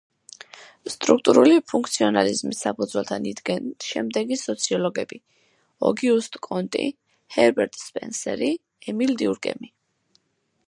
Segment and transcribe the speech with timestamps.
[0.91, 5.21] სტრუქტურული ფუნქციონალიზმის საფუძველთან იდგნენ შემდეგი სოციოლოგები:
[5.91, 6.89] ოგიუსტ კონტი,
[7.37, 8.49] ჰერბერტ სპენსერი,
[8.93, 9.71] ემილ დიურკემი.